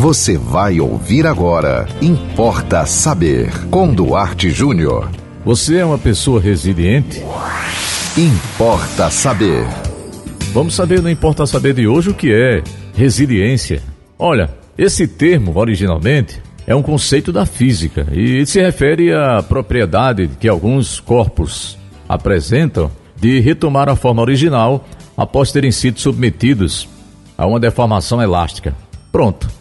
Você 0.00 0.38
vai 0.38 0.78
ouvir 0.78 1.26
agora. 1.26 1.84
Importa 2.00 2.86
saber. 2.86 3.50
Com 3.68 3.92
Duarte 3.92 4.48
Júnior. 4.48 5.10
Você 5.44 5.78
é 5.78 5.84
uma 5.84 5.98
pessoa 5.98 6.40
resiliente? 6.40 7.20
Importa 8.16 9.10
saber. 9.10 9.66
Vamos 10.52 10.76
saber 10.76 11.02
no 11.02 11.10
Importa 11.10 11.44
Saber 11.46 11.74
de 11.74 11.88
hoje 11.88 12.10
o 12.10 12.14
que 12.14 12.32
é 12.32 12.62
resiliência. 12.94 13.82
Olha, 14.16 14.48
esse 14.78 15.08
termo 15.08 15.58
originalmente 15.58 16.40
é 16.64 16.76
um 16.76 16.82
conceito 16.82 17.32
da 17.32 17.44
física 17.44 18.06
e 18.12 18.46
se 18.46 18.60
refere 18.60 19.12
à 19.12 19.42
propriedade 19.42 20.30
que 20.38 20.46
alguns 20.46 21.00
corpos 21.00 21.76
apresentam 22.08 22.88
de 23.16 23.40
retomar 23.40 23.88
a 23.88 23.96
forma 23.96 24.22
original 24.22 24.86
após 25.16 25.50
terem 25.50 25.72
sido 25.72 25.98
submetidos 25.98 26.88
a 27.36 27.44
uma 27.48 27.58
deformação 27.58 28.22
elástica. 28.22 28.76
Pronto. 29.10 29.58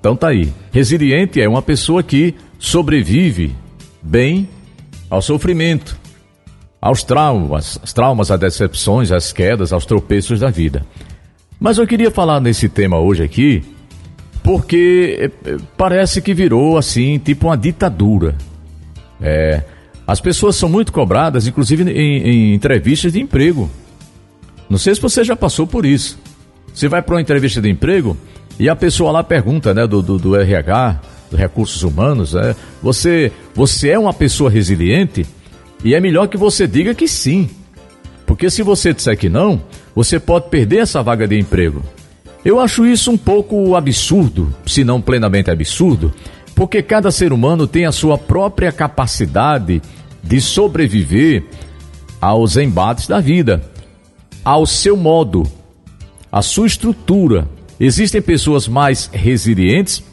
Então 0.00 0.16
tá 0.16 0.28
aí. 0.28 0.50
Resiliente 0.72 1.40
é 1.40 1.48
uma 1.48 1.60
pessoa 1.60 2.02
que 2.02 2.34
sobrevive 2.58 3.54
bem 4.02 4.48
ao 5.10 5.20
sofrimento, 5.20 5.96
aos 6.80 7.02
traumas, 7.02 7.78
aos 7.78 7.92
traumas, 7.92 8.30
às 8.30 8.40
decepções, 8.40 9.12
às 9.12 9.32
quedas, 9.32 9.72
aos 9.72 9.84
tropeços 9.84 10.40
da 10.40 10.50
vida. 10.50 10.84
Mas 11.58 11.76
eu 11.76 11.86
queria 11.86 12.10
falar 12.10 12.40
nesse 12.40 12.68
tema 12.68 12.98
hoje 12.98 13.22
aqui, 13.22 13.62
porque 14.42 15.30
eh, 15.44 15.56
parece 15.76 16.22
que 16.22 16.32
virou 16.32 16.78
assim, 16.78 17.18
tipo 17.18 17.48
uma 17.48 17.56
ditadura. 17.56 18.34
É, 19.20 19.62
as 20.06 20.20
pessoas 20.20 20.56
são 20.56 20.68
muito 20.68 20.90
cobradas, 20.92 21.46
inclusive 21.46 21.82
em, 21.92 22.22
em 22.22 22.54
entrevistas 22.54 23.12
de 23.12 23.20
emprego. 23.20 23.70
Não 24.70 24.78
sei 24.78 24.94
se 24.94 25.00
você 25.00 25.22
já 25.22 25.36
passou 25.36 25.66
por 25.66 25.84
isso. 25.84 26.18
Você 26.72 26.88
vai 26.88 27.02
para 27.02 27.16
uma 27.16 27.20
entrevista 27.20 27.60
de 27.60 27.68
emprego 27.68 28.16
e 28.60 28.68
a 28.68 28.76
pessoa 28.76 29.10
lá 29.10 29.24
pergunta, 29.24 29.72
né, 29.72 29.86
do, 29.86 30.02
do, 30.02 30.18
do 30.18 30.36
RH, 30.36 31.00
dos 31.30 31.40
recursos 31.40 31.82
humanos, 31.82 32.34
né, 32.34 32.54
você, 32.82 33.32
você 33.54 33.88
é 33.88 33.98
uma 33.98 34.12
pessoa 34.12 34.50
resiliente? 34.50 35.24
E 35.82 35.94
é 35.94 36.00
melhor 36.00 36.28
que 36.28 36.36
você 36.36 36.66
diga 36.66 36.94
que 36.94 37.08
sim. 37.08 37.48
Porque 38.26 38.50
se 38.50 38.62
você 38.62 38.92
disser 38.92 39.16
que 39.16 39.30
não, 39.30 39.62
você 39.94 40.20
pode 40.20 40.50
perder 40.50 40.80
essa 40.80 41.02
vaga 41.02 41.26
de 41.26 41.38
emprego. 41.38 41.82
Eu 42.44 42.60
acho 42.60 42.84
isso 42.84 43.10
um 43.10 43.16
pouco 43.16 43.74
absurdo, 43.74 44.54
se 44.66 44.84
não 44.84 45.00
plenamente 45.00 45.50
absurdo, 45.50 46.12
porque 46.54 46.82
cada 46.82 47.10
ser 47.10 47.32
humano 47.32 47.66
tem 47.66 47.86
a 47.86 47.92
sua 47.92 48.18
própria 48.18 48.70
capacidade 48.70 49.80
de 50.22 50.38
sobreviver 50.38 51.44
aos 52.20 52.58
embates 52.58 53.06
da 53.08 53.20
vida, 53.20 53.62
ao 54.44 54.66
seu 54.66 54.98
modo, 54.98 55.44
à 56.30 56.42
sua 56.42 56.66
estrutura. 56.66 57.48
Existem 57.80 58.20
pessoas 58.20 58.68
mais 58.68 59.08
resilientes 59.12 60.04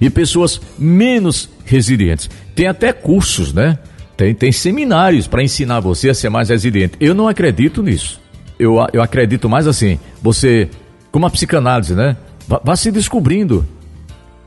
e 0.00 0.08
pessoas 0.08 0.60
menos 0.78 1.48
resilientes. 1.64 2.30
Tem 2.54 2.66
até 2.66 2.92
cursos, 2.92 3.52
né? 3.52 3.78
Tem, 4.16 4.34
tem 4.34 4.50
seminários 4.50 5.26
para 5.28 5.42
ensinar 5.42 5.80
você 5.80 6.10
a 6.10 6.14
ser 6.14 6.30
mais 6.30 6.48
resiliente. 6.48 6.96
Eu 6.98 7.14
não 7.14 7.28
acredito 7.28 7.82
nisso. 7.82 8.18
Eu, 8.58 8.76
eu 8.92 9.02
acredito 9.02 9.48
mais 9.48 9.66
assim, 9.66 9.98
você, 10.22 10.68
como 11.12 11.26
a 11.26 11.30
psicanálise, 11.30 11.94
né? 11.94 12.16
Vá, 12.48 12.60
vá 12.64 12.76
se 12.76 12.90
descobrindo. 12.90 13.66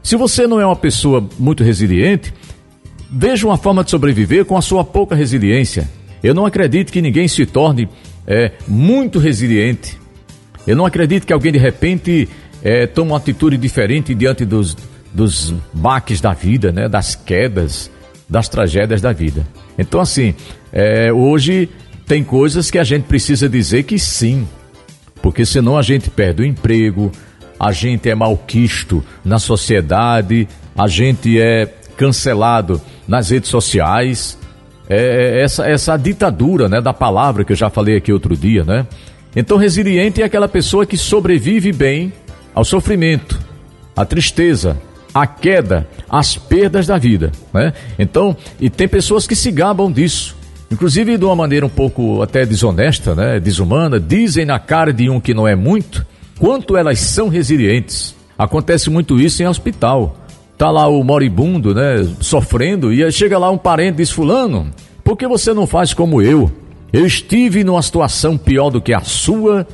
Se 0.02 0.16
você 0.16 0.48
não 0.48 0.60
é 0.60 0.66
uma 0.66 0.76
pessoa 0.76 1.28
muito 1.40 1.64
resiliente, 1.64 2.34
Veja 3.16 3.46
uma 3.46 3.58
forma 3.58 3.84
de 3.84 3.92
sobreviver 3.92 4.44
com 4.44 4.58
a 4.58 4.62
sua 4.62 4.84
pouca 4.84 5.14
resiliência. 5.14 5.88
Eu 6.24 6.34
não 6.34 6.48
acredito 6.48 6.92
que 6.92 7.00
ninguém 7.00 7.28
se 7.28 7.46
torne 7.46 7.88
é, 8.26 8.54
muito 8.68 9.20
resiliente. 9.20 10.00
Eu 10.66 10.76
não 10.76 10.86
acredito 10.86 11.26
que 11.26 11.34
alguém 11.34 11.52
de 11.52 11.58
repente 11.58 12.28
é, 12.64 12.88
tome 12.88 13.12
uma 13.12 13.18
atitude 13.18 13.58
diferente 13.58 14.16
diante 14.16 14.46
dos, 14.46 14.78
dos 15.14 15.54
baques 15.74 16.22
da 16.22 16.34
vida, 16.34 16.72
né? 16.72 16.88
das 16.88 17.16
quedas, 17.16 17.92
das 18.30 18.48
tragédias 18.48 19.02
da 19.02 19.12
vida. 19.12 19.46
Então, 19.78 20.00
assim, 20.00 20.34
é, 20.72 21.12
hoje 21.12 21.70
tem 22.08 22.24
coisas 22.24 22.72
que 22.72 22.80
a 22.80 22.84
gente 22.84 23.04
precisa 23.04 23.50
dizer 23.50 23.84
que 23.84 24.00
sim, 24.00 24.48
porque 25.22 25.46
senão 25.46 25.78
a 25.78 25.82
gente 25.82 26.10
perde 26.10 26.42
o 26.42 26.46
emprego, 26.46 27.12
a 27.60 27.72
gente 27.72 28.10
é 28.10 28.16
malquisto 28.16 29.04
na 29.24 29.40
sociedade, 29.40 30.48
a 30.78 30.88
gente 30.88 31.40
é 31.40 31.66
cancelado 31.96 32.82
nas 33.08 33.30
redes 33.30 33.50
sociais, 33.50 34.38
é, 34.90 34.98
é, 34.98 35.44
essa, 35.44 35.68
essa 35.68 35.98
ditadura 35.98 36.68
né, 36.68 36.82
da 36.82 36.94
palavra 36.94 37.46
que 37.46 37.54
eu 37.54 37.56
já 37.56 37.70
falei 37.70 37.98
aqui 37.98 38.12
outro 38.12 38.36
dia, 38.36 38.64
né? 38.64 38.86
Então, 39.36 39.58
resiliente 39.58 40.22
é 40.22 40.26
aquela 40.26 40.48
pessoa 40.48 40.86
que 40.86 40.98
sobrevive 40.98 41.72
bem 41.72 42.14
ao 42.54 42.64
sofrimento, 42.64 43.40
à 43.96 44.06
tristeza, 44.06 44.80
à 45.14 45.26
queda, 45.26 45.88
às 46.10 46.36
perdas 46.38 46.88
da 46.88 46.98
vida, 46.98 47.32
né? 47.54 47.74
Então, 47.98 48.36
e 48.60 48.70
tem 48.70 48.88
pessoas 48.88 49.26
que 49.26 49.36
se 49.36 49.52
gabam 49.52 49.92
disso, 49.92 50.36
inclusive 50.72 51.18
de 51.18 51.26
uma 51.26 51.36
maneira 51.36 51.66
um 51.66 51.70
pouco 51.70 52.22
até 52.22 52.46
desonesta, 52.46 53.16
né? 53.16 53.40
Desumana, 53.40 54.00
dizem 54.00 54.46
na 54.46 54.60
cara 54.60 54.94
de 54.94 55.10
um 55.10 55.20
que 55.20 55.34
não 55.34 55.48
é 55.48 55.56
muito, 55.56 56.06
quanto 56.40 56.78
elas 56.78 57.00
são 57.00 57.28
resilientes. 57.28 58.16
Acontece 58.38 58.90
muito 58.90 59.20
isso 59.20 59.42
em 59.42 59.48
hospital 59.48 60.18
tá 60.58 60.70
lá 60.70 60.88
o 60.88 61.04
moribundo, 61.04 61.74
né, 61.74 62.08
sofrendo, 62.20 62.94
e 62.94 63.04
aí 63.04 63.12
chega 63.12 63.38
lá 63.38 63.52
um 63.52 63.58
parente 63.58 63.96
e 63.96 63.98
diz: 63.98 64.12
Fulano, 64.12 64.72
por 65.04 65.18
que 65.18 65.28
você 65.28 65.54
não 65.54 65.68
faz 65.68 65.94
como 65.94 66.22
eu? 66.22 66.50
Eu 66.94 67.08
estive 67.08 67.64
numa 67.64 67.82
situação 67.82 68.38
pior 68.38 68.70
do 68.70 68.80
que 68.80 68.94
a 68.94 69.02
sua 69.02 69.68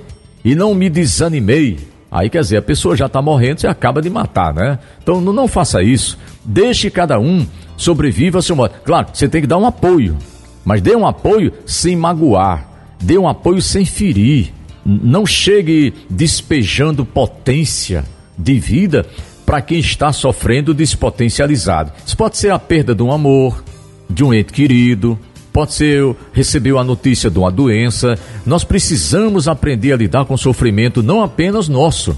e 0.44 0.56
não 0.56 0.74
me 0.74 0.90
desanimei. 0.90 1.78
Aí 2.09 2.30
quer 2.30 2.40
dizer, 2.40 2.57
a 2.57 2.62
pessoa 2.62 2.96
já 2.96 3.07
está 3.07 3.22
morrendo, 3.22 3.59
você 3.59 3.68
acaba 3.68 4.02
de 4.02 4.09
matar, 4.09 4.53
né? 4.53 4.80
Então 5.03 5.19
não, 5.19 5.34
não 5.34 5.46
faça 5.46 5.84
isso. 5.84 6.18
Deixe 6.46 6.90
cada 6.90 7.19
um 7.19 7.46
sobreviva 7.75 8.38
ao 8.38 8.41
seu 8.41 8.56
modo. 8.56 8.74
Claro, 8.85 9.08
você 9.13 9.28
tem 9.28 9.41
que 9.41 9.47
dar 9.47 9.58
um 9.58 9.66
apoio, 9.66 10.18
mas 10.63 10.81
dê 10.81 10.96
um 10.96 11.06
apoio 11.06 11.52
sem 11.66 11.94
magoar, 11.94 12.66
dê 13.02 13.18
um 13.18 13.28
apoio 13.28 13.62
sem 13.62 13.84
ferir. 13.84 14.53
Não 14.85 15.25
chegue 15.25 15.94
despejando 16.09 17.03
potência 17.06 18.06
de 18.38 18.58
vida 18.58 19.06
para 19.46 19.62
quem 19.62 19.79
está 19.79 20.13
sofrendo 20.13 20.74
despotencializado. 20.74 21.91
Isso 22.06 22.16
pode 22.16 22.38
ser 22.38 22.52
a 22.52 22.58
perda 22.58 22.96
de 22.96 23.03
um 23.03 23.12
amor, 23.12 23.62
de 24.09 24.24
um 24.24 24.34
ente 24.34 24.53
querido, 24.53 25.19
pode 25.59 25.74
ser 25.74 26.16
recebeu 26.31 26.80
a 26.80 26.86
notícia 26.86 27.30
de 27.30 27.38
uma 27.38 27.52
doença. 27.52 28.18
Nós 28.46 28.64
precisamos 28.64 29.46
aprender 29.46 29.92
a 29.92 29.97
lidar 29.97 30.24
com 30.24 30.36
o 30.36 30.38
sofrimento 30.38 31.03
não 31.03 31.22
apenas 31.22 31.68
nosso, 31.68 32.18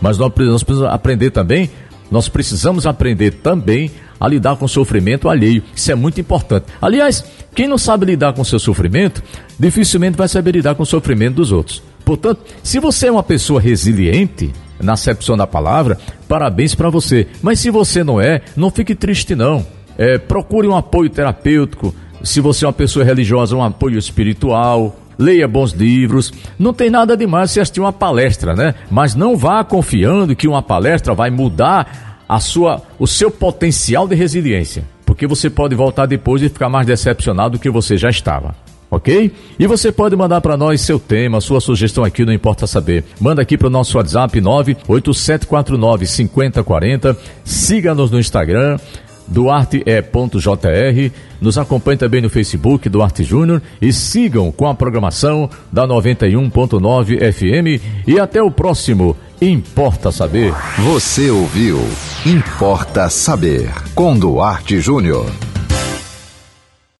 mas 0.00 0.16
nós 0.16 0.32
precisamos 0.32 0.82
aprender 0.84 1.30
também, 1.30 1.68
nós 2.10 2.30
precisamos 2.30 2.86
aprender 2.86 3.32
também 3.42 3.90
a 4.18 4.26
lidar 4.26 4.56
com 4.56 4.64
o 4.64 4.68
sofrimento 4.68 5.28
alheio. 5.28 5.62
Isso 5.76 5.92
é 5.92 5.94
muito 5.94 6.18
importante. 6.18 6.64
Aliás, 6.80 7.22
quem 7.54 7.68
não 7.68 7.76
sabe 7.76 8.06
lidar 8.06 8.32
com 8.32 8.40
o 8.40 8.44
seu 8.44 8.58
sofrimento, 8.58 9.22
dificilmente 9.60 10.16
vai 10.16 10.26
saber 10.26 10.52
lidar 10.52 10.74
com 10.74 10.82
o 10.82 10.86
sofrimento 10.86 11.34
dos 11.34 11.52
outros. 11.52 11.82
Portanto, 12.06 12.40
se 12.62 12.80
você 12.80 13.08
é 13.08 13.12
uma 13.12 13.22
pessoa 13.22 13.60
resiliente, 13.60 14.50
na 14.80 14.94
acepção 14.94 15.36
da 15.36 15.46
palavra, 15.46 15.98
parabéns 16.26 16.74
para 16.74 16.88
você. 16.88 17.26
Mas 17.42 17.60
se 17.60 17.68
você 17.68 18.02
não 18.02 18.18
é, 18.18 18.40
não 18.56 18.70
fique 18.70 18.94
triste 18.94 19.34
não. 19.34 19.66
É, 19.98 20.16
procure 20.16 20.68
um 20.68 20.76
apoio 20.76 21.10
terapêutico. 21.10 21.92
Se 22.22 22.40
você 22.40 22.64
é 22.64 22.68
uma 22.68 22.72
pessoa 22.72 23.04
religiosa, 23.04 23.56
um 23.56 23.62
apoio 23.62 23.98
espiritual. 23.98 24.96
Leia 25.18 25.48
bons 25.48 25.72
livros. 25.72 26.32
Não 26.58 26.72
tem 26.72 26.90
nada 26.90 27.16
demais 27.16 27.50
se 27.50 27.58
assistir 27.58 27.80
uma 27.80 27.92
palestra, 27.92 28.54
né? 28.54 28.74
Mas 28.88 29.16
não 29.16 29.36
vá 29.36 29.64
confiando 29.64 30.36
que 30.36 30.46
uma 30.46 30.62
palestra 30.62 31.12
vai 31.12 31.28
mudar 31.28 32.24
a 32.28 32.38
sua, 32.38 32.82
o 32.98 33.06
seu 33.06 33.30
potencial 33.30 34.06
de 34.06 34.14
resiliência. 34.14 34.84
Porque 35.04 35.26
você 35.26 35.50
pode 35.50 35.74
voltar 35.74 36.06
depois 36.06 36.40
e 36.42 36.48
ficar 36.48 36.68
mais 36.68 36.86
decepcionado 36.86 37.58
do 37.58 37.60
que 37.60 37.68
você 37.68 37.96
já 37.96 38.10
estava 38.10 38.54
ok? 38.90 39.30
E 39.58 39.66
você 39.66 39.92
pode 39.92 40.16
mandar 40.16 40.40
para 40.40 40.56
nós 40.56 40.80
seu 40.80 40.98
tema, 40.98 41.40
sua 41.40 41.60
sugestão 41.60 42.04
aqui, 42.04 42.24
não 42.24 42.32
importa 42.32 42.66
saber. 42.66 43.04
Manda 43.20 43.42
aqui 43.42 43.56
para 43.56 43.66
o 43.66 43.70
nosso 43.70 43.96
WhatsApp 43.98 44.40
98749 44.40 46.06
5040. 46.06 47.16
Siga-nos 47.44 48.10
no 48.10 48.18
Instagram. 48.18 48.78
Duarte.jr. 49.28 51.12
Nos 51.40 51.58
acompanhe 51.58 51.98
também 51.98 52.20
no 52.20 52.30
Facebook 52.30 52.88
Duarte 52.88 53.22
Júnior 53.22 53.62
e 53.80 53.92
sigam 53.92 54.50
com 54.50 54.66
a 54.66 54.74
programação 54.74 55.48
da 55.72 55.86
91.9 55.86 57.32
FM 57.32 57.82
e 58.06 58.18
até 58.18 58.42
o 58.42 58.50
próximo 58.50 59.16
Importa 59.40 60.10
Saber. 60.10 60.52
Você 60.78 61.30
ouviu 61.30 61.78
Importa 62.26 63.08
Saber 63.08 63.70
com 63.94 64.18
Duarte 64.18 64.80
Júnior. 64.80 65.26